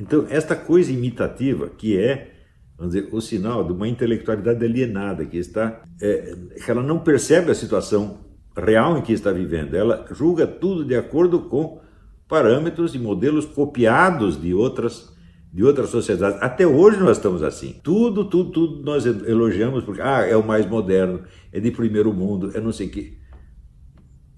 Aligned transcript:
Então, 0.00 0.26
esta 0.28 0.56
coisa 0.56 0.90
imitativa, 0.90 1.68
que 1.68 1.98
é, 1.98 2.32
vamos 2.76 2.94
dizer, 2.94 3.08
o 3.12 3.20
sinal 3.20 3.64
de 3.64 3.72
uma 3.72 3.88
intelectualidade 3.88 4.64
alienada, 4.64 5.24
que 5.26 5.36
está, 5.36 5.82
é, 6.00 6.34
que 6.64 6.70
ela 6.70 6.82
não 6.82 6.98
percebe 6.98 7.50
a 7.50 7.54
situação 7.54 8.20
real 8.56 8.98
em 8.98 9.02
que 9.02 9.12
está 9.12 9.30
vivendo, 9.32 9.74
ela 9.74 10.06
julga 10.10 10.46
tudo 10.46 10.84
de 10.84 10.94
acordo 10.94 11.40
com 11.40 11.80
parâmetros 12.28 12.94
e 12.94 12.98
modelos 12.98 13.44
copiados 13.44 14.40
de 14.40 14.54
outras 14.54 15.12
de 15.52 15.62
outras 15.62 15.90
sociedades. 15.90 16.40
Até 16.40 16.66
hoje 16.66 16.98
nós 16.98 17.18
estamos 17.18 17.42
assim. 17.42 17.78
Tudo, 17.82 18.24
tudo, 18.24 18.50
tudo 18.50 18.82
nós 18.82 19.04
elogiamos 19.04 19.84
porque 19.84 20.00
ah, 20.00 20.26
é 20.26 20.34
o 20.34 20.42
mais 20.42 20.64
moderno, 20.64 21.24
é 21.52 21.60
de 21.60 21.70
primeiro 21.70 22.10
mundo, 22.12 22.50
é 22.54 22.60
não 22.60 22.72
sei 22.72 22.86
o 22.86 22.90
quê. 22.90 23.18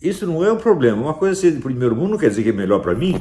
Isso 0.03 0.27
não 0.27 0.45
é 0.45 0.53
um 0.53 0.57
problema. 0.57 1.01
Uma 1.01 1.15
coisa 1.15 1.41
ser 1.41 1.53
de 1.53 1.61
primeiro 1.61 1.95
mundo 1.95 2.11
não 2.11 2.19
quer 2.19 2.31
dizer 2.31 2.43
que 2.43 2.49
é 2.49 2.53
melhor 2.53 2.81
para 2.81 2.97
mim. 2.97 3.15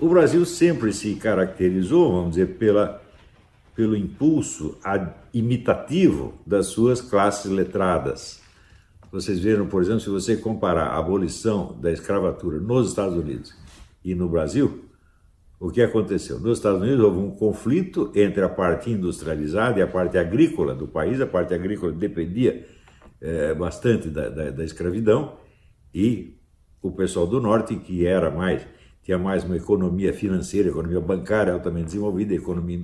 O 0.00 0.08
Brasil 0.08 0.46
sempre 0.46 0.94
se 0.94 1.14
caracterizou, 1.16 2.10
vamos 2.10 2.30
dizer, 2.30 2.56
pela, 2.56 3.02
pelo 3.76 3.94
impulso 3.94 4.78
imitativo 5.30 6.32
das 6.46 6.68
suas 6.68 7.02
classes 7.02 7.50
letradas. 7.50 8.40
Vocês 9.12 9.38
viram, 9.38 9.66
por 9.66 9.82
exemplo, 9.82 10.00
se 10.00 10.08
você 10.08 10.38
comparar 10.38 10.86
a 10.86 10.98
abolição 10.98 11.78
da 11.78 11.92
escravatura 11.92 12.58
nos 12.58 12.88
Estados 12.88 13.14
Unidos 13.14 13.54
e 14.02 14.14
no 14.14 14.26
Brasil, 14.26 14.86
o 15.58 15.70
que 15.70 15.82
aconteceu? 15.82 16.40
Nos 16.40 16.56
Estados 16.56 16.80
Unidos 16.80 17.04
houve 17.04 17.18
um 17.18 17.32
conflito 17.32 18.10
entre 18.14 18.42
a 18.42 18.48
parte 18.48 18.90
industrializada 18.90 19.80
e 19.80 19.82
a 19.82 19.86
parte 19.86 20.16
agrícola 20.16 20.74
do 20.74 20.88
país. 20.88 21.20
A 21.20 21.26
parte 21.26 21.52
agrícola 21.52 21.92
dependia 21.92 22.66
é, 23.20 23.52
bastante 23.52 24.08
da, 24.08 24.30
da, 24.30 24.50
da 24.50 24.64
escravidão 24.64 25.36
e 25.94 26.38
o 26.80 26.90
pessoal 26.90 27.26
do 27.26 27.38
norte, 27.38 27.76
que 27.76 28.06
era 28.06 28.30
mais 28.30 28.66
tinha 29.02 29.18
mais 29.18 29.44
uma 29.44 29.56
economia 29.56 30.12
financeira, 30.12 30.68
economia 30.68 31.00
bancária 31.00 31.52
altamente 31.52 31.86
desenvolvida, 31.86 32.34
economia 32.34 32.78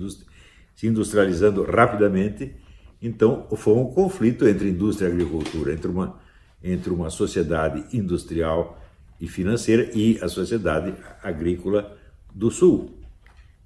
se 0.75 0.87
industrializando 0.87 1.63
rapidamente. 1.63 2.55
Então, 3.01 3.47
foi 3.55 3.73
um 3.75 3.85
conflito 3.85 4.47
entre 4.47 4.69
indústria 4.69 5.07
e 5.07 5.11
agricultura, 5.11 5.73
entre 5.73 5.87
uma, 5.87 6.19
entre 6.63 6.89
uma 6.89 7.09
sociedade 7.09 7.85
industrial 7.95 8.81
e 9.21 9.27
financeira 9.27 9.89
e 9.93 10.19
a 10.21 10.27
sociedade 10.27 10.93
agrícola 11.23 11.95
do 12.33 12.49
Sul. 12.49 12.97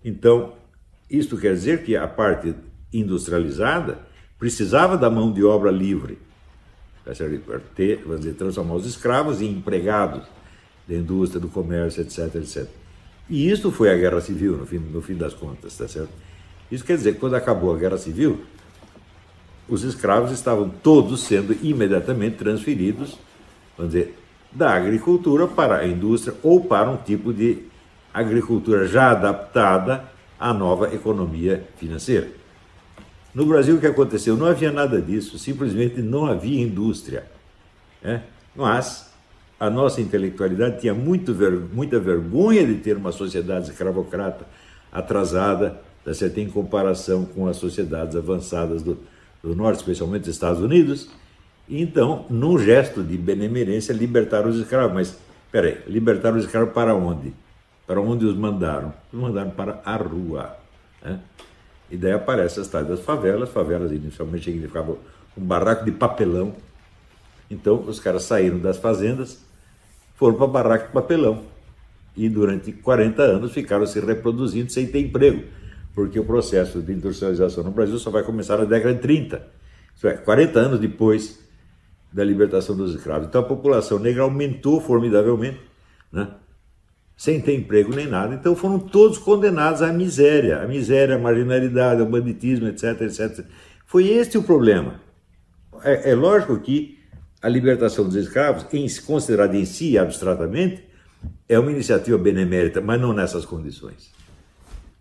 Então, 0.04 0.54
isto 1.10 1.38
quer 1.38 1.54
dizer 1.54 1.84
que 1.84 1.96
a 1.96 2.08
parte 2.08 2.54
industrializada 2.94 4.00
precisava 4.38 4.98
da 4.98 5.10
mão 5.10 5.32
de 5.32 5.44
obra 5.44 5.72
livre, 5.72 6.18
para 7.04 7.60
ter, 7.76 8.04
vamos 8.04 8.22
dizer, 8.22 8.34
transformar 8.36 8.76
os 8.76 8.86
escravos 8.86 9.42
em 9.42 9.52
empregados 9.52 10.24
da 10.92 10.98
indústria, 10.98 11.40
do 11.40 11.48
comércio, 11.48 12.02
etc, 12.02 12.36
etc. 12.36 12.68
E 13.30 13.50
isso 13.50 13.72
foi 13.72 13.90
a 13.90 13.96
guerra 13.96 14.20
civil, 14.20 14.58
no 14.58 14.66
fim, 14.66 14.78
no 14.78 15.02
fim 15.02 15.16
das 15.16 15.34
contas, 15.34 15.78
tá 15.78 15.88
certo? 15.88 16.10
Isso 16.70 16.84
quer 16.84 16.98
dizer 16.98 17.14
que 17.14 17.20
quando 17.20 17.36
acabou 17.36 17.74
a 17.74 17.78
guerra 17.78 17.98
civil, 17.98 18.42
os 19.70 19.84
escravos 19.84 20.32
estavam 20.32 20.70
todos 20.70 21.22
sendo 21.22 21.56
imediatamente 21.64 22.36
transferidos, 22.36 23.18
vamos 23.78 23.94
dizer, 23.94 24.18
da 24.52 24.74
agricultura 24.74 25.48
para 25.48 25.78
a 25.78 25.88
indústria 25.88 26.36
ou 26.44 26.66
para 26.66 26.90
um 26.90 26.98
tipo 26.98 27.34
de 27.34 27.64
agricultura 28.14 28.86
já 28.86 29.12
adaptada 29.12 30.04
à 30.38 30.54
nova 30.54 30.94
economia 30.94 31.66
financeira. 31.78 32.28
No 33.34 33.46
Brasil, 33.46 33.78
o 33.78 33.80
que 33.80 33.88
aconteceu? 33.88 34.36
Não 34.36 34.46
havia 34.46 34.74
nada 34.74 35.02
disso, 35.02 35.40
simplesmente 35.40 36.02
não 36.02 36.26
havia 36.26 36.62
indústria. 36.62 37.24
Né? 38.04 38.24
Mas 38.54 39.11
a 39.62 39.70
nossa 39.70 40.02
intelectualidade 40.02 40.82
tinha 40.82 40.92
muito 40.92 41.36
ver, 41.36 41.52
muita 41.52 42.00
vergonha 42.00 42.66
de 42.66 42.78
ter 42.78 42.98
uma 42.98 43.12
sociedade 43.12 43.70
escravocrata 43.70 44.44
atrasada, 44.92 45.80
tá 46.04 46.12
certo? 46.16 46.40
em 46.40 46.50
comparação 46.50 47.26
com 47.26 47.46
as 47.46 47.58
sociedades 47.58 48.16
avançadas 48.16 48.82
do, 48.82 48.98
do 49.44 49.56
norte, 49.56 49.78
especialmente 49.78 50.24
dos 50.24 50.34
Estados 50.34 50.60
Unidos. 50.60 51.12
Então, 51.70 52.26
num 52.28 52.58
gesto 52.58 53.04
de 53.04 53.16
benemerência, 53.16 53.94
libertaram 53.94 54.50
os 54.50 54.58
escravos. 54.58 54.96
Mas, 54.96 55.20
peraí, 55.52 55.78
libertaram 55.86 56.38
os 56.38 56.46
escravos 56.46 56.74
para 56.74 56.96
onde? 56.96 57.32
Para 57.86 58.02
onde 58.02 58.26
os 58.26 58.36
mandaram? 58.36 58.92
Os 59.14 59.20
mandaram 59.20 59.52
para 59.52 59.80
a 59.86 59.96
rua. 59.96 60.58
Né? 61.04 61.20
E 61.92 61.98
daí 61.98 62.14
aparecem 62.14 62.64
as 62.64 62.68
tais 62.68 62.88
das 62.88 63.02
favelas. 63.02 63.48
Favelas 63.52 63.92
inicialmente 63.92 64.46
significavam 64.46 64.98
um 65.38 65.46
barraco 65.46 65.86
de 65.86 65.92
papelão. 65.92 66.56
Então, 67.48 67.80
os 67.82 68.00
caras 68.00 68.24
saíram 68.24 68.58
das 68.58 68.78
fazendas, 68.78 69.51
foram 70.22 70.36
para 70.36 70.46
barraco 70.46 70.86
de 70.86 70.94
papelão. 70.94 71.42
E 72.16 72.30
durante 72.30 72.72
40 72.72 73.24
anos 73.24 73.52
ficaram 73.54 73.88
se 73.88 74.00
reproduzindo 74.00 74.72
sem 74.72 74.86
ter 74.86 75.00
emprego, 75.00 75.46
porque 75.96 76.20
o 76.20 76.24
processo 76.24 76.80
de 76.80 76.94
industrialização 76.94 77.64
no 77.64 77.72
Brasil 77.72 77.98
só 77.98 78.12
vai 78.12 78.22
começar 78.22 78.58
na 78.58 78.66
década 78.66 78.94
de 78.94 79.02
30. 79.02 79.48
Isso 79.96 80.08
é, 80.08 80.14
40 80.14 80.60
anos 80.60 80.80
depois 80.80 81.40
da 82.14 82.24
libertação 82.24 82.78
dos 82.78 82.94
escravos. 82.94 83.30
Então 83.30 83.42
a 83.42 83.44
população 83.44 83.98
negra 83.98 84.22
aumentou 84.22 84.80
formidavelmente, 84.80 85.60
né? 86.12 86.28
sem 87.18 87.42
ter 87.42 87.56
emprego 87.56 87.96
nem 87.96 88.06
nada. 88.06 88.36
Então 88.36 88.56
foram 88.56 88.78
todos 88.78 89.18
condenados 89.18 89.82
à 89.82 89.92
miséria, 89.92 90.62
à 90.62 90.68
miséria, 90.68 91.16
à 91.16 91.20
marginalidade, 91.20 92.00
ao 92.00 92.06
banditismo, 92.08 92.68
etc, 92.68 93.02
etc. 93.02 93.44
Foi 93.88 94.08
este 94.08 94.38
o 94.38 94.44
problema. 94.44 95.02
É, 95.84 96.12
é 96.12 96.14
lógico 96.14 96.60
que 96.60 97.01
a 97.42 97.50
libertação 97.50 98.06
dos 98.06 98.16
escravos, 98.16 98.66
em, 98.74 98.88
considerada 99.02 99.58
em 99.58 99.66
si, 99.66 99.98
abstratamente, 99.98 100.84
é 101.50 101.58
uma 101.58 101.72
iniciativa 101.72 102.18
benemérita, 102.18 102.82
mas 102.82 103.02
não 103.02 103.14
nessas 103.14 103.46
condições. 103.46 104.12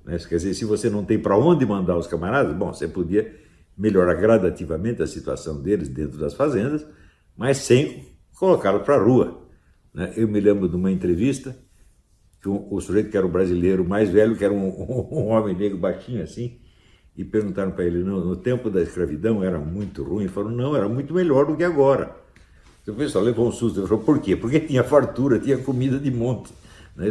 Né? 0.05 0.19
Quer 0.19 0.37
dizer, 0.37 0.55
se 0.55 0.65
você 0.65 0.89
não 0.89 1.05
tem 1.05 1.19
para 1.19 1.37
onde 1.37 1.67
mandar 1.67 1.97
os 1.97 2.07
camaradas, 2.07 2.57
bom, 2.57 2.73
você 2.73 2.89
podia 2.89 3.35
melhorar 3.77 4.15
gradativamente 4.15 5.03
a 5.03 5.07
situação 5.07 5.61
deles 5.61 5.89
dentro 5.89 6.19
das 6.19 6.35
fazendas, 6.35 6.87
mas 7.37 7.59
sem 7.59 8.07
colocá-los 8.39 8.83
para 8.83 8.97
a 8.97 9.03
rua. 9.03 9.47
Né? 9.93 10.13
Eu 10.17 10.29
me 10.29 10.41
lembro 10.41 10.69
de 10.69 10.77
uma 10.77 10.91
entrevista 10.91 11.57
que 12.41 12.49
o 12.49 12.81
sujeito 12.81 13.11
que 13.11 13.17
era 13.17 13.27
o 13.27 13.31
brasileiro 13.31 13.85
mais 13.85 14.09
velho, 14.09 14.35
que 14.35 14.45
era 14.45 14.53
um, 14.53 14.67
um 15.13 15.29
homem 15.29 15.55
negro 15.55 15.77
baixinho 15.77 16.23
assim, 16.23 16.59
e 17.15 17.25
perguntaram 17.25 17.73
para 17.73 17.85
ele, 17.85 18.03
no, 18.03 18.25
no 18.25 18.37
tempo 18.37 18.71
da 18.71 18.81
escravidão 18.81 19.45
era 19.45 19.59
muito 19.59 20.03
ruim, 20.03 20.25
ele 20.25 20.33
falou, 20.33 20.51
não, 20.51 20.75
era 20.75 20.89
muito 20.89 21.13
melhor 21.13 21.45
do 21.45 21.57
que 21.57 21.65
agora. 21.65 22.20
O 22.91 22.95
pessoal 22.95 23.25
levou 23.25 23.49
um 23.49 23.53
susto. 23.53 23.87
Falou, 23.87 24.05
por 24.05 24.21
quê? 24.21 24.37
Porque 24.37 24.61
tinha 24.61 24.85
fartura, 24.85 25.39
tinha 25.39 25.59
comida 25.59 25.99
de 25.99 26.11
monte. 26.11 26.53
Né? 26.97 27.11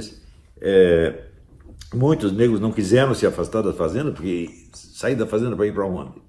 É, 0.62 1.24
muitos 1.94 2.32
negros 2.32 2.60
não 2.60 2.72
quiseram 2.72 3.14
se 3.14 3.26
afastar 3.26 3.62
da 3.62 3.74
fazenda, 3.74 4.12
porque 4.12 4.50
sair 4.74 5.16
da 5.16 5.26
fazenda 5.26 5.56
para 5.56 5.68
ir 5.68 5.74
para 5.74 5.86
onde? 5.86 6.22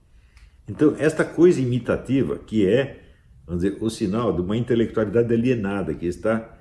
Então, 0.69 0.94
esta 0.99 1.25
coisa 1.25 1.60
imitativa, 1.60 2.39
que 2.39 2.66
é, 2.66 3.03
vamos 3.47 3.62
dizer, 3.62 3.78
o 3.81 3.91
sinal 3.91 4.33
de 4.33 4.41
uma 4.41 4.56
intelectualidade 4.56 5.33
alienada, 5.33 5.94
que 5.94 6.06
está, 6.06 6.59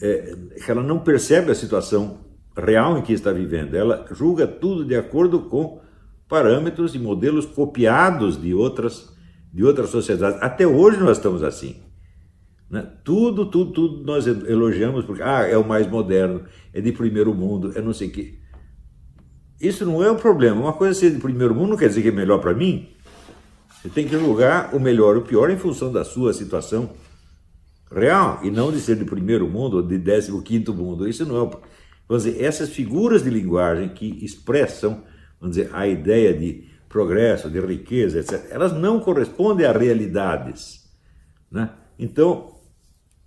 é, 0.00 0.36
que 0.64 0.70
ela 0.70 0.82
não 0.82 1.00
percebe 1.00 1.50
a 1.50 1.54
situação 1.54 2.20
real 2.56 2.98
em 2.98 3.02
que 3.02 3.12
está 3.12 3.32
vivendo, 3.32 3.74
ela 3.74 4.06
julga 4.12 4.46
tudo 4.46 4.84
de 4.84 4.94
acordo 4.94 5.40
com 5.40 5.80
parâmetros 6.28 6.94
e 6.94 6.98
modelos 6.98 7.46
copiados 7.46 8.40
de 8.40 8.54
outras, 8.54 9.12
de 9.52 9.64
outras 9.64 9.90
sociedades. 9.90 10.40
Até 10.42 10.66
hoje 10.66 11.00
nós 11.00 11.16
estamos 11.16 11.42
assim. 11.42 11.87
Né? 12.70 12.86
Tudo, 13.02 13.46
tudo, 13.46 13.72
tudo 13.72 14.04
nós 14.04 14.26
elogiamos 14.26 15.04
porque 15.04 15.22
ah, 15.22 15.46
é 15.46 15.56
o 15.56 15.66
mais 15.66 15.86
moderno, 15.86 16.44
é 16.72 16.80
de 16.80 16.92
primeiro 16.92 17.34
mundo, 17.34 17.72
é 17.74 17.80
não 17.80 17.92
sei 17.92 18.08
o 18.08 18.12
quê. 18.12 18.38
Isso 19.60 19.84
não 19.84 20.02
é 20.02 20.10
um 20.10 20.16
problema. 20.16 20.60
Uma 20.60 20.72
coisa 20.72 20.98
ser 20.98 21.10
de 21.10 21.18
primeiro 21.18 21.54
mundo 21.54 21.70
não 21.70 21.76
quer 21.76 21.88
dizer 21.88 22.02
que 22.02 22.08
é 22.08 22.12
melhor 22.12 22.40
para 22.40 22.54
mim. 22.54 22.88
Você 23.80 23.88
tem 23.88 24.06
que 24.06 24.18
julgar 24.18 24.74
o 24.74 24.80
melhor 24.80 25.16
e 25.16 25.18
o 25.18 25.22
pior 25.22 25.50
em 25.50 25.56
função 25.56 25.92
da 25.92 26.04
sua 26.04 26.32
situação 26.32 26.90
real 27.90 28.40
e 28.42 28.50
não 28.50 28.70
de 28.70 28.80
ser 28.80 28.96
de 28.96 29.04
primeiro 29.04 29.48
mundo 29.48 29.78
ou 29.78 29.82
de 29.82 29.98
décimo 29.98 30.42
quinto 30.42 30.74
mundo. 30.74 31.08
Isso 31.08 31.24
não 31.24 31.46
é. 31.46 31.50
Vamos 32.08 32.24
dizer, 32.24 32.42
essas 32.42 32.70
figuras 32.70 33.22
de 33.22 33.30
linguagem 33.30 33.88
que 33.90 34.24
expressam, 34.24 35.02
vamos 35.40 35.56
dizer, 35.56 35.70
a 35.74 35.86
ideia 35.86 36.32
de 36.32 36.68
progresso, 36.88 37.50
de 37.50 37.60
riqueza, 37.60 38.20
etc., 38.20 38.46
elas 38.50 38.72
não 38.72 38.98
correspondem 38.98 39.66
a 39.66 39.72
realidades. 39.72 40.88
Né? 41.50 41.70
Então, 41.98 42.57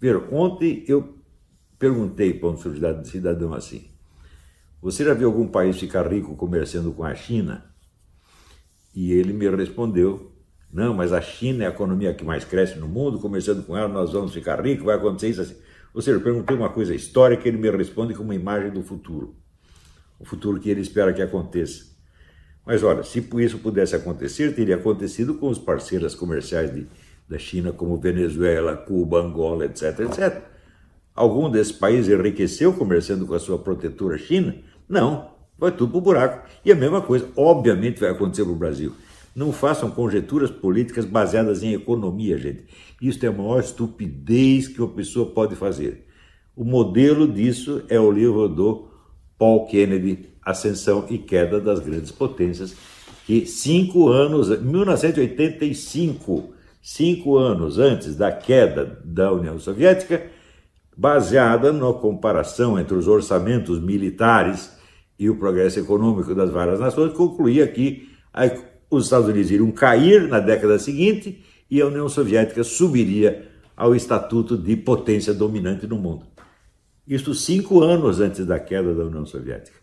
Ver, 0.02 0.18
ontem 0.34 0.84
eu 0.88 1.16
perguntei 1.78 2.34
para 2.34 2.50
um 2.50 2.58
cidadão 3.04 3.54
assim: 3.54 3.88
Você 4.82 5.06
já 5.06 5.14
viu 5.14 5.28
algum 5.28 5.48
país 5.48 5.80
ficar 5.80 6.12
rico 6.12 6.36
comerciando 6.36 6.92
com 6.92 7.04
a 7.04 7.14
China? 7.14 7.72
E 8.96 9.12
ele 9.12 9.32
me 9.32 9.48
respondeu: 9.48 10.32
Não, 10.74 10.92
mas 10.92 11.14
a 11.14 11.22
China 11.22 11.66
é 11.66 11.68
a 11.68 11.70
economia 11.70 12.16
que 12.16 12.26
mais 12.26 12.44
cresce 12.44 12.80
no 12.80 12.88
mundo, 12.88 13.20
comerciando 13.20 13.62
com 13.62 13.78
ela 13.78 13.88
nós 13.88 14.12
vamos 14.12 14.34
ficar 14.34 14.60
ricos, 14.60 14.84
vai 14.84 14.96
acontecer 14.96 15.30
isso 15.30 15.42
assim. 15.42 15.56
Ou 15.94 16.02
seja, 16.02 16.18
eu 16.18 16.24
perguntei 16.24 16.58
uma 16.58 16.70
coisa 16.70 16.96
histórica 16.96 17.44
e 17.46 17.50
ele 17.50 17.58
me 17.60 17.70
responde 17.70 18.16
com 18.16 18.24
uma 18.24 18.34
imagem 18.34 18.72
do 18.72 18.82
futuro. 18.82 19.36
O 20.18 20.26
futuro 20.26 20.60
que 20.60 20.70
ele 20.70 20.82
espera 20.82 21.14
que 21.14 21.22
aconteça. 21.22 21.92
Mas 22.66 22.82
olha, 22.82 23.04
se 23.04 23.28
isso 23.38 23.60
pudesse 23.60 23.96
acontecer, 23.96 24.56
teria 24.56 24.78
acontecido 24.78 25.36
com 25.36 25.50
os 25.50 25.60
parceiros 25.60 26.16
comerciais 26.16 26.74
de 26.74 26.88
da 27.32 27.40
China, 27.40 27.72
como 27.72 27.96
Venezuela, 27.96 28.76
Cuba, 28.76 29.22
Angola, 29.22 29.66
etc, 29.66 30.02
etc. 30.02 30.42
Algum 31.16 31.50
desses 31.50 31.72
países 31.72 32.14
enriqueceu 32.14 32.74
comerciando 32.74 33.26
com 33.26 33.34
a 33.34 33.40
sua 33.40 33.58
protetora 33.58 34.18
China? 34.18 34.54
Não, 34.88 35.32
vai 35.58 35.72
tudo 35.72 35.92
para 35.92 35.98
o 35.98 36.02
buraco. 36.02 36.50
E 36.66 36.72
a 36.72 36.76
mesma 36.76 37.02
coisa, 37.02 37.30
obviamente, 37.38 38.02
vai 38.02 38.10
acontecer 38.10 38.44
no 38.44 38.56
Brasil. 38.56 38.92
Não 39.34 39.54
façam 39.54 39.90
conjecturas 39.90 40.52
políticas 40.52 41.06
baseadas 41.06 41.64
em 41.64 41.74
economia, 41.74 42.38
gente. 42.38 42.66
Isso 43.02 43.26
é 43.26 43.30
a 43.30 43.32
maior 43.32 43.62
estupidez 43.62 44.68
que 44.68 44.82
uma 44.82 44.94
pessoa 44.94 45.32
pode 45.32 45.56
fazer. 45.56 46.06
O 46.54 46.66
modelo 46.66 47.26
disso 47.26 47.82
é 47.88 47.98
o 47.98 48.12
livro 48.12 48.50
do 48.50 48.90
Paul 49.38 49.68
Kennedy, 49.68 50.28
Ascensão 50.44 51.06
e 51.10 51.18
Queda 51.18 51.62
das 51.62 51.80
Grandes 51.80 52.12
Potências, 52.12 52.76
que 53.26 53.46
cinco 53.46 54.10
anos, 54.10 54.50
1985, 54.62 56.60
cinco 56.82 57.38
anos 57.38 57.78
antes 57.78 58.16
da 58.16 58.32
queda 58.32 59.00
da 59.06 59.32
União 59.32 59.60
Soviética, 59.60 60.26
baseada 60.98 61.72
na 61.72 61.94
comparação 61.94 62.80
entre 62.80 62.96
os 62.96 63.08
orçamentos 63.08 63.80
militares 63.80 64.72
e 65.18 65.30
o 65.30 65.36
progresso 65.36 65.80
econômico 65.80 66.34
das 66.34 66.50
várias 66.50 66.80
nações, 66.80 67.14
concluía 67.14 67.68
que 67.68 68.10
os 68.90 69.06
Estados 69.06 69.28
Unidos 69.28 69.52
iriam 69.52 69.72
cair 69.72 70.28
na 70.28 70.40
década 70.40 70.80
seguinte 70.80 71.44
e 71.70 71.80
a 71.80 71.88
União 71.88 72.10
Soviética 72.10 72.64
subiria 72.64 73.50
ao 73.78 73.96
estatuto 73.96 74.58
de 74.58 74.76
potência 74.76 75.34
dominante 75.34 75.88
no 75.88 75.98
mundo. 75.98 76.26
Isto 77.08 77.34
cinco 77.34 77.82
anos 77.82 78.20
antes 78.20 78.46
da 78.46 78.60
queda 78.60 78.94
da 78.94 79.06
União 79.06 79.26
Soviética. 79.26 79.80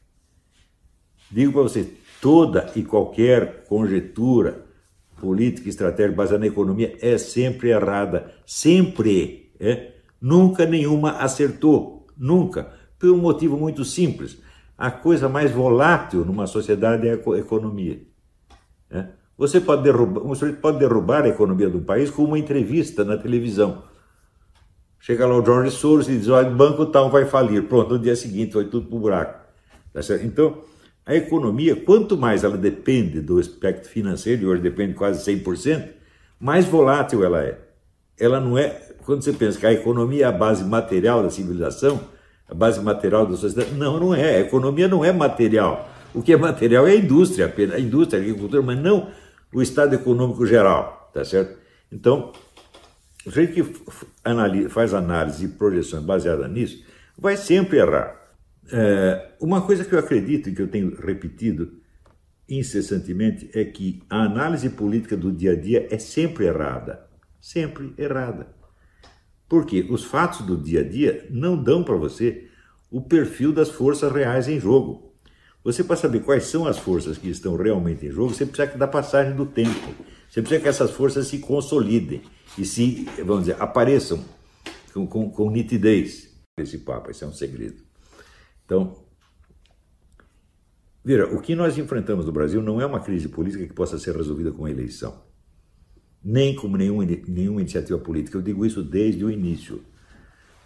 Digo 1.30 1.52
para 1.52 1.62
vocês, 1.62 1.88
toda 2.20 2.70
e 2.74 2.82
qualquer 2.82 3.64
conjectura 3.68 4.67
política 5.20 5.68
estratégica 5.68 6.16
baseada 6.16 6.40
na 6.40 6.46
economia 6.46 6.96
é 7.00 7.18
sempre 7.18 7.70
errada. 7.70 8.32
Sempre. 8.46 9.52
É? 9.60 9.92
Nunca 10.20 10.66
nenhuma 10.66 11.12
acertou. 11.18 12.06
Nunca. 12.16 12.72
Por 12.98 13.10
um 13.10 13.18
motivo 13.18 13.56
muito 13.56 13.84
simples. 13.84 14.38
A 14.76 14.90
coisa 14.90 15.28
mais 15.28 15.50
volátil 15.50 16.24
numa 16.24 16.46
sociedade 16.46 17.06
é 17.08 17.12
a 17.12 17.38
economia. 17.38 18.00
É? 18.90 19.06
Você 19.36 19.60
pode 19.60 19.82
derrubar, 19.82 20.20
você 20.20 20.52
pode 20.52 20.78
derrubar 20.78 21.24
a 21.24 21.28
economia 21.28 21.68
do 21.68 21.80
país 21.80 22.10
com 22.10 22.24
uma 22.24 22.38
entrevista 22.38 23.04
na 23.04 23.16
televisão. 23.16 23.84
Chega 25.00 25.26
lá 25.26 25.36
o 25.36 25.44
George 25.44 25.70
Soros 25.70 26.08
e 26.08 26.18
diz: 26.18 26.28
olha, 26.28 26.50
o 26.50 26.56
banco 26.56 26.86
tal 26.86 27.08
vai 27.10 27.24
falir. 27.24 27.64
Pronto, 27.64 27.90
no 27.94 27.98
dia 27.98 28.16
seguinte 28.16 28.52
foi 28.52 28.64
tudo 28.64 28.88
para 28.88 28.96
o 28.96 29.00
buraco. 29.00 29.48
Tá 29.92 30.00
então, 30.22 30.62
a 31.08 31.14
economia, 31.14 31.74
quanto 31.74 32.18
mais 32.18 32.44
ela 32.44 32.58
depende 32.58 33.22
do 33.22 33.38
aspecto 33.38 33.88
financeiro, 33.88 34.42
e 34.42 34.46
hoje 34.46 34.60
depende 34.60 34.92
quase 34.92 35.24
100%, 35.24 35.88
mais 36.38 36.66
volátil 36.66 37.24
ela 37.24 37.42
é. 37.42 37.58
Ela 38.20 38.38
não 38.38 38.58
é, 38.58 38.68
quando 39.06 39.24
você 39.24 39.32
pensa 39.32 39.58
que 39.58 39.64
a 39.64 39.72
economia 39.72 40.26
é 40.26 40.28
a 40.28 40.32
base 40.32 40.62
material 40.62 41.22
da 41.22 41.30
civilização, 41.30 41.98
a 42.46 42.54
base 42.54 42.78
material 42.82 43.24
da 43.24 43.38
sociedade, 43.38 43.74
não, 43.74 43.98
não 43.98 44.14
é. 44.14 44.36
A 44.36 44.40
economia 44.40 44.86
não 44.86 45.02
é 45.02 45.10
material. 45.10 45.88
O 46.12 46.20
que 46.22 46.30
é 46.30 46.36
material 46.36 46.86
é 46.86 46.90
a 46.90 46.96
indústria, 46.96 47.46
apenas 47.46 47.76
a 47.76 47.80
indústria, 47.80 48.20
a 48.20 48.22
agricultura, 48.22 48.60
mas 48.60 48.78
não 48.78 49.08
o 49.50 49.62
estado 49.62 49.94
econômico 49.94 50.44
geral, 50.44 51.10
tá 51.14 51.24
certo? 51.24 51.56
Então, 51.90 52.32
o 53.24 53.30
jeito 53.30 53.54
que 53.54 53.74
analisa, 54.22 54.68
faz 54.68 54.92
análise 54.92 55.46
e 55.46 55.48
projeções 55.48 56.02
baseada 56.02 56.46
nisso, 56.46 56.84
vai 57.18 57.34
sempre 57.34 57.78
errar. 57.78 58.17
É, 58.70 59.32
uma 59.40 59.62
coisa 59.62 59.84
que 59.84 59.94
eu 59.94 59.98
acredito 59.98 60.48
e 60.48 60.54
que 60.54 60.60
eu 60.60 60.68
tenho 60.68 60.94
repetido 60.94 61.80
incessantemente 62.48 63.50
é 63.52 63.64
que 63.64 64.02
a 64.08 64.22
análise 64.22 64.70
política 64.70 65.16
do 65.16 65.30
dia 65.30 65.52
a 65.52 65.56
dia 65.56 65.86
é 65.90 65.98
sempre 65.98 66.46
errada. 66.46 67.06
Sempre 67.40 67.94
errada. 67.96 68.48
Porque 69.48 69.86
os 69.88 70.04
fatos 70.04 70.42
do 70.46 70.56
dia 70.56 70.80
a 70.80 70.84
dia 70.88 71.26
não 71.30 71.62
dão 71.62 71.82
para 71.82 71.96
você 71.96 72.48
o 72.90 73.00
perfil 73.00 73.52
das 73.52 73.70
forças 73.70 74.12
reais 74.12 74.48
em 74.48 74.60
jogo. 74.60 75.14
Você, 75.64 75.84
para 75.84 75.96
saber 75.96 76.20
quais 76.20 76.44
são 76.44 76.66
as 76.66 76.78
forças 76.78 77.18
que 77.18 77.28
estão 77.28 77.56
realmente 77.56 78.06
em 78.06 78.10
jogo, 78.10 78.34
você 78.34 78.46
precisa 78.46 78.78
da 78.78 78.86
passagem 78.86 79.34
do 79.34 79.44
tempo. 79.44 79.94
Você 80.28 80.40
precisa 80.40 80.60
que 80.60 80.68
essas 80.68 80.90
forças 80.90 81.26
se 81.26 81.38
consolidem 81.38 82.22
e 82.56 82.64
se, 82.64 83.06
vamos 83.18 83.40
dizer, 83.46 83.56
apareçam 83.58 84.24
com, 84.92 85.06
com, 85.06 85.30
com 85.30 85.50
nitidez. 85.50 86.34
Esse 86.58 86.78
papo, 86.78 87.10
esse 87.10 87.24
é 87.24 87.26
um 87.26 87.32
segredo. 87.32 87.87
Então, 88.68 88.94
veja, 91.02 91.24
o 91.24 91.40
que 91.40 91.54
nós 91.54 91.78
enfrentamos 91.78 92.26
no 92.26 92.32
Brasil 92.32 92.60
não 92.60 92.78
é 92.78 92.84
uma 92.84 93.00
crise 93.00 93.26
política 93.26 93.66
que 93.66 93.72
possa 93.72 93.98
ser 93.98 94.14
resolvida 94.14 94.52
com 94.52 94.66
a 94.66 94.70
eleição, 94.70 95.22
nem 96.22 96.54
com 96.54 96.68
nenhuma, 96.68 97.02
nenhuma 97.26 97.62
iniciativa 97.62 97.98
política. 97.98 98.36
Eu 98.36 98.42
digo 98.42 98.66
isso 98.66 98.82
desde 98.82 99.24
o 99.24 99.30
início. 99.30 99.80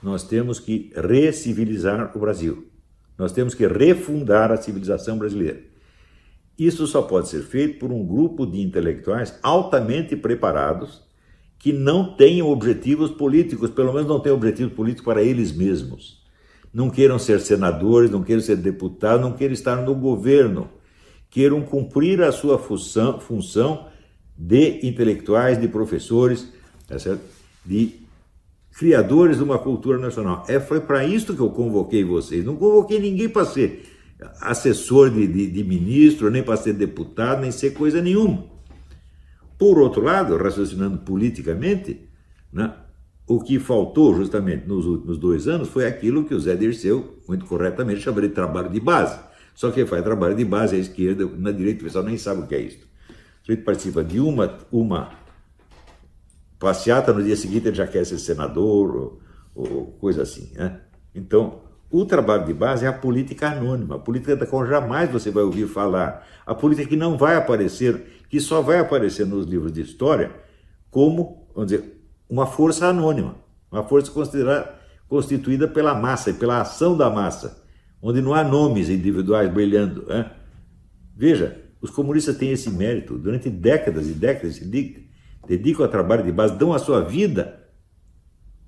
Nós 0.02 0.24
temos 0.24 0.58
que 0.58 0.92
recivilizar 0.96 2.10
o 2.16 2.18
Brasil. 2.18 2.66
Nós 3.16 3.30
temos 3.30 3.54
que 3.54 3.68
refundar 3.68 4.50
a 4.50 4.56
civilização 4.56 5.16
brasileira. 5.16 5.62
Isso 6.58 6.88
só 6.88 7.02
pode 7.02 7.28
ser 7.28 7.42
feito 7.42 7.78
por 7.78 7.92
um 7.92 8.04
grupo 8.04 8.44
de 8.44 8.60
intelectuais 8.60 9.38
altamente 9.44 10.16
preparados 10.16 11.06
que 11.56 11.72
não 11.72 12.16
tenham 12.16 12.48
objetivos 12.48 13.12
políticos, 13.12 13.70
pelo 13.70 13.92
menos 13.92 14.08
não 14.08 14.18
tenham 14.18 14.36
objetivos 14.36 14.72
políticos 14.72 15.04
para 15.04 15.22
eles 15.22 15.52
mesmos 15.52 16.21
não 16.72 16.88
queiram 16.88 17.18
ser 17.18 17.40
senadores, 17.40 18.10
não 18.10 18.22
queiram 18.22 18.42
ser 18.42 18.56
deputados, 18.56 19.20
não 19.20 19.32
queiram 19.32 19.52
estar 19.52 19.76
no 19.76 19.94
governo, 19.94 20.68
queiram 21.28 21.60
cumprir 21.62 22.22
a 22.22 22.32
sua 22.32 22.58
função, 22.58 23.20
função 23.20 23.88
de 24.36 24.86
intelectuais, 24.86 25.60
de 25.60 25.68
professores, 25.68 26.48
tá 26.88 26.96
de 27.64 28.00
criadores 28.76 29.36
de 29.36 29.42
uma 29.42 29.58
cultura 29.58 29.98
nacional. 29.98 30.44
É, 30.48 30.58
foi 30.58 30.80
para 30.80 31.04
isso 31.04 31.34
que 31.34 31.40
eu 31.40 31.50
convoquei 31.50 32.02
vocês. 32.02 32.44
Não 32.44 32.56
convoquei 32.56 32.98
ninguém 32.98 33.28
para 33.28 33.44
ser 33.44 33.88
assessor 34.40 35.10
de, 35.10 35.26
de, 35.26 35.50
de 35.50 35.64
ministro, 35.64 36.30
nem 36.30 36.42
para 36.42 36.56
ser 36.56 36.72
deputado, 36.72 37.42
nem 37.42 37.50
ser 37.50 37.72
coisa 37.72 38.00
nenhuma. 38.00 38.44
Por 39.58 39.78
outro 39.78 40.02
lado, 40.02 40.36
raciocinando 40.36 40.98
politicamente, 40.98 42.08
né, 42.52 42.74
o 43.26 43.40
que 43.40 43.58
faltou 43.58 44.14
justamente 44.14 44.66
nos 44.66 44.86
últimos 44.86 45.16
dois 45.18 45.46
anos 45.46 45.68
foi 45.68 45.86
aquilo 45.86 46.24
que 46.24 46.34
o 46.34 46.40
Zé 46.40 46.54
Dirceu, 46.56 47.18
muito 47.28 47.46
corretamente, 47.46 48.00
chama 48.00 48.20
de 48.20 48.28
trabalho 48.30 48.68
de 48.68 48.80
base. 48.80 49.18
Só 49.54 49.70
que 49.70 49.84
faz 49.86 50.02
trabalho 50.02 50.34
de 50.34 50.44
base 50.44 50.76
à 50.76 50.78
esquerda, 50.78 51.26
na 51.36 51.52
direita 51.52 51.80
o 51.80 51.84
pessoal 51.84 52.04
nem 52.04 52.18
sabe 52.18 52.42
o 52.42 52.46
que 52.46 52.54
é 52.54 52.60
isso. 52.60 52.78
O 52.78 53.46
sujeito 53.46 53.64
participa 53.64 54.02
de 54.02 54.18
uma, 54.18 54.58
uma 54.70 55.10
passeata, 56.58 57.12
no 57.12 57.22
dia 57.22 57.36
seguinte 57.36 57.68
ele 57.68 57.76
já 57.76 57.86
quer 57.86 58.04
ser 58.04 58.18
senador 58.18 58.96
ou, 58.96 59.20
ou 59.54 59.86
coisa 60.00 60.22
assim. 60.22 60.50
Né? 60.54 60.80
Então, 61.14 61.60
o 61.90 62.04
trabalho 62.06 62.46
de 62.46 62.54
base 62.54 62.86
é 62.86 62.88
a 62.88 62.92
política 62.92 63.50
anônima, 63.50 63.96
a 63.96 63.98
política 63.98 64.34
da 64.34 64.46
qual 64.46 64.66
jamais 64.66 65.10
você 65.10 65.30
vai 65.30 65.42
ouvir 65.42 65.68
falar, 65.68 66.26
a 66.46 66.54
política 66.54 66.88
que 66.88 66.96
não 66.96 67.18
vai 67.18 67.36
aparecer, 67.36 68.22
que 68.30 68.40
só 68.40 68.62
vai 68.62 68.78
aparecer 68.78 69.26
nos 69.26 69.46
livros 69.46 69.72
de 69.72 69.82
história 69.82 70.32
como, 70.90 71.46
vamos 71.54 71.70
dizer, 71.70 72.01
uma 72.32 72.46
força 72.46 72.86
anônima, 72.86 73.36
uma 73.70 73.84
força 73.84 74.10
constituída 75.06 75.68
pela 75.68 75.94
massa 75.94 76.30
e 76.30 76.32
pela 76.32 76.62
ação 76.62 76.96
da 76.96 77.10
massa, 77.10 77.62
onde 78.00 78.22
não 78.22 78.32
há 78.32 78.42
nomes 78.42 78.88
individuais 78.88 79.52
brilhando. 79.52 80.06
Né? 80.06 80.32
Veja, 81.14 81.60
os 81.78 81.90
comunistas 81.90 82.38
têm 82.38 82.50
esse 82.50 82.70
mérito, 82.70 83.18
durante 83.18 83.50
décadas 83.50 84.08
e 84.08 84.14
décadas 84.14 84.56
se 84.56 84.64
dedicam 85.46 85.84
ao 85.84 85.90
trabalho 85.90 86.24
de 86.24 86.32
base, 86.32 86.56
dão 86.56 86.72
a 86.72 86.78
sua 86.78 87.02
vida 87.02 87.68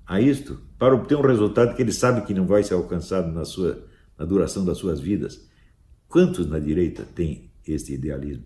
a 0.05 0.21
isto, 0.21 0.61
para 0.77 0.93
obter 0.93 1.17
um 1.17 1.21
resultado 1.21 1.75
que 1.75 1.81
eles 1.81 1.95
sabem 1.95 2.23
que 2.23 2.35
não 2.35 2.45
vai 2.45 2.61
ser 2.61 2.75
alcançado 2.75 3.31
na, 3.31 3.45
sua, 3.45 3.83
na 4.15 4.25
duração 4.25 4.63
das 4.63 4.77
suas 4.77 4.99
vidas. 4.99 5.49
Quantos 6.07 6.45
na 6.45 6.59
direita 6.59 7.03
têm 7.15 7.49
este 7.67 7.95
idealismo? 7.95 8.43